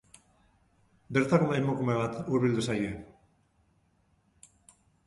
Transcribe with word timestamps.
Bertako 1.17 1.51
emakume 1.59 1.99
bat 2.01 2.17
hurbildu 2.33 2.67
zaie. 2.71 2.91